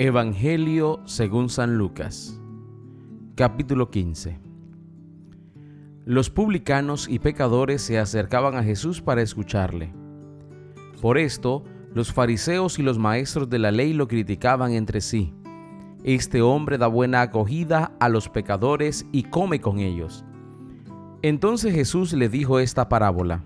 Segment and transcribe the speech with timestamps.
[0.00, 2.40] Evangelio según San Lucas
[3.34, 4.38] Capítulo 15
[6.04, 9.92] Los publicanos y pecadores se acercaban a Jesús para escucharle.
[11.02, 11.64] Por esto,
[11.94, 15.34] los fariseos y los maestros de la ley lo criticaban entre sí.
[16.04, 20.24] Este hombre da buena acogida a los pecadores y come con ellos.
[21.22, 23.44] Entonces Jesús le dijo esta parábola.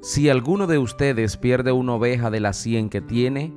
[0.00, 3.52] Si alguno de ustedes pierde una oveja de las cien que tiene,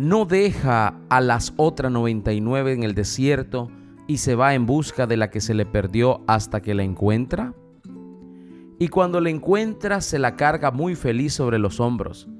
[0.00, 3.70] no deja a las otras 99 en el desierto
[4.06, 7.52] y se va en busca de la que se le perdió hasta que la encuentra?
[8.78, 12.30] Y cuando la encuentra se la carga muy feliz sobre los hombros,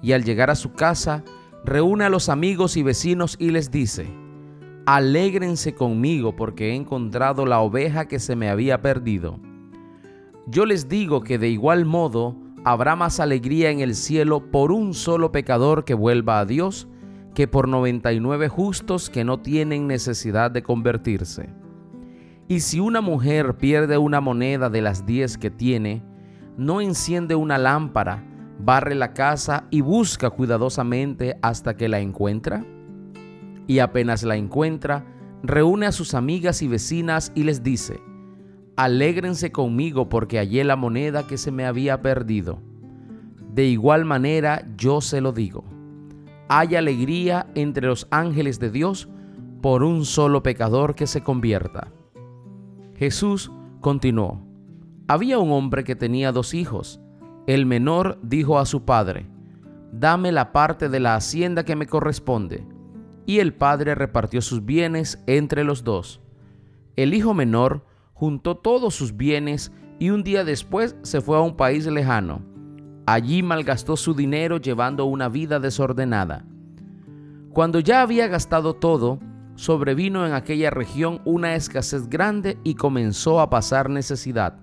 [0.00, 1.24] y al llegar a su casa
[1.64, 4.06] reúne a los amigos y vecinos y les dice,
[4.86, 9.40] Alégrense conmigo porque he encontrado la oveja que se me había perdido.
[10.46, 14.94] Yo les digo que de igual modo habrá más alegría en el cielo por un
[14.94, 16.86] solo pecador que vuelva a Dios
[17.34, 21.48] que por 99 justos que no tienen necesidad de convertirse.
[22.48, 26.02] Y si una mujer pierde una moneda de las 10 que tiene,
[26.56, 28.24] no enciende una lámpara,
[28.58, 32.64] barre la casa y busca cuidadosamente hasta que la encuentra.
[33.66, 35.04] Y apenas la encuentra,
[35.42, 38.00] reúne a sus amigas y vecinas y les dice,
[38.76, 42.60] Alégrense conmigo porque hallé la moneda que se me había perdido.
[43.52, 45.64] De igual manera yo se lo digo.
[46.52, 49.08] Hay alegría entre los ángeles de Dios
[49.62, 51.92] por un solo pecador que se convierta.
[52.96, 54.44] Jesús continuó.
[55.06, 57.00] Había un hombre que tenía dos hijos.
[57.46, 59.28] El menor dijo a su padre,
[59.92, 62.66] Dame la parte de la hacienda que me corresponde.
[63.26, 66.20] Y el padre repartió sus bienes entre los dos.
[66.96, 69.70] El hijo menor juntó todos sus bienes
[70.00, 72.42] y un día después se fue a un país lejano.
[73.06, 76.44] Allí malgastó su dinero llevando una vida desordenada.
[77.52, 79.18] Cuando ya había gastado todo,
[79.56, 84.60] sobrevino en aquella región una escasez grande y comenzó a pasar necesidad.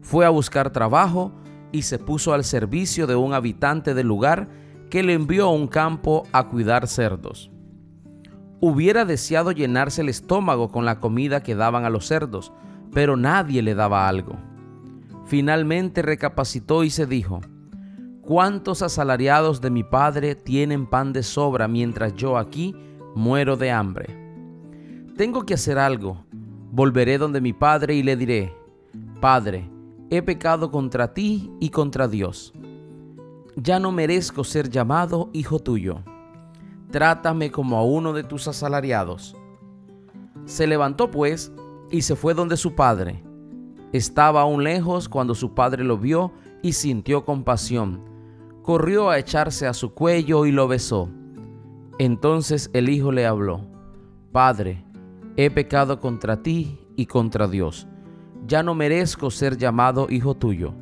[0.00, 1.32] Fue a buscar trabajo
[1.72, 4.48] y se puso al servicio de un habitante del lugar
[4.90, 7.50] que le envió a un campo a cuidar cerdos
[8.66, 12.50] hubiera deseado llenarse el estómago con la comida que daban a los cerdos,
[12.94, 14.38] pero nadie le daba algo.
[15.26, 17.40] Finalmente recapacitó y se dijo,
[18.22, 22.74] ¿cuántos asalariados de mi padre tienen pan de sobra mientras yo aquí
[23.14, 24.06] muero de hambre?
[25.16, 26.24] Tengo que hacer algo.
[26.70, 28.52] Volveré donde mi padre y le diré,
[29.20, 29.70] Padre,
[30.10, 32.52] he pecado contra ti y contra Dios.
[33.56, 36.02] Ya no merezco ser llamado hijo tuyo
[36.94, 39.34] trátame como a uno de tus asalariados.
[40.44, 41.50] Se levantó pues
[41.90, 43.24] y se fue donde su padre.
[43.94, 46.32] Estaba aún lejos cuando su padre lo vio
[46.62, 48.02] y sintió compasión.
[48.60, 51.10] Corrió a echarse a su cuello y lo besó.
[52.00, 53.60] Entonces el hijo le habló,
[54.32, 54.84] Padre,
[55.36, 57.86] he pecado contra ti y contra Dios.
[58.48, 60.74] Ya no merezco ser llamado hijo tuyo.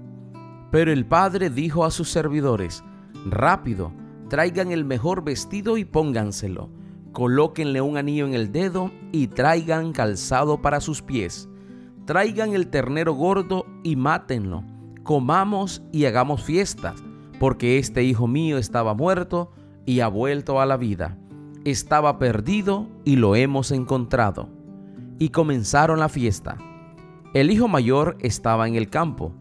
[0.70, 2.82] Pero el padre dijo a sus servidores,
[3.26, 3.92] Rápido,
[4.30, 6.70] traigan el mejor vestido y pónganselo.
[7.12, 11.50] Colóquenle un anillo en el dedo y traigan calzado para sus pies.
[12.04, 14.64] Traigan el ternero gordo y mátenlo.
[15.04, 17.02] Comamos y hagamos fiestas,
[17.38, 19.52] porque este hijo mío estaba muerto
[19.86, 21.16] y ha vuelto a la vida.
[21.64, 24.48] Estaba perdido y lo hemos encontrado.
[25.18, 26.58] Y comenzaron la fiesta.
[27.34, 29.32] El hijo mayor estaba en el campo.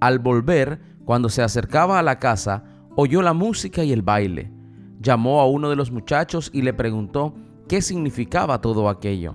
[0.00, 2.64] Al volver, cuando se acercaba a la casa,
[2.94, 4.52] oyó la música y el baile.
[5.00, 7.34] Llamó a uno de los muchachos y le preguntó
[7.68, 9.34] qué significaba todo aquello.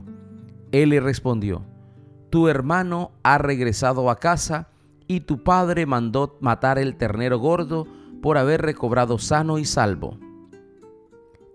[0.71, 1.65] Él le respondió,
[2.29, 4.69] Tu hermano ha regresado a casa
[5.07, 7.87] y tu padre mandó matar el ternero gordo
[8.21, 10.17] por haber recobrado sano y salvo.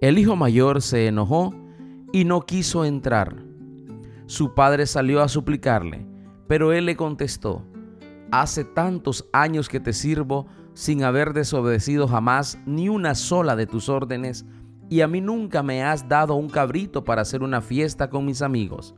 [0.00, 1.54] El hijo mayor se enojó
[2.12, 3.36] y no quiso entrar.
[4.26, 6.06] Su padre salió a suplicarle,
[6.48, 7.64] pero él le contestó,
[8.30, 13.90] Hace tantos años que te sirvo, sin haber desobedecido jamás ni una sola de tus
[13.90, 14.46] órdenes,
[14.88, 18.40] y a mí nunca me has dado un cabrito para hacer una fiesta con mis
[18.40, 18.94] amigos.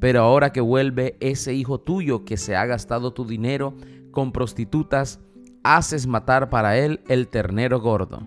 [0.00, 3.74] Pero ahora que vuelve ese hijo tuyo que se ha gastado tu dinero
[4.10, 5.20] con prostitutas,
[5.62, 8.20] haces matar para él el ternero gordo.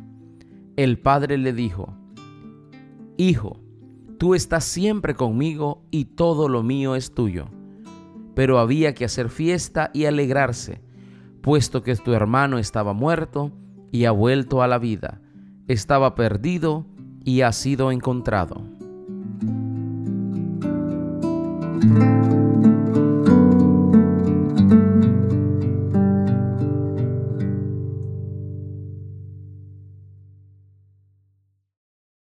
[0.75, 1.93] El padre le dijo,
[3.17, 3.59] Hijo,
[4.17, 7.47] tú estás siempre conmigo y todo lo mío es tuyo.
[8.35, 10.81] Pero había que hacer fiesta y alegrarse
[11.47, 13.53] puesto que tu hermano estaba muerto
[13.89, 15.21] y ha vuelto a la vida,
[15.69, 16.85] estaba perdido
[17.23, 18.76] y ha sido encontrado.
[21.95, 22.36] thank you